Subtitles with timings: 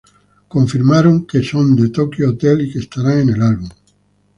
[0.39, 3.69] Fue confirmado que son de Tokio Hotel y que estarán en el álbum.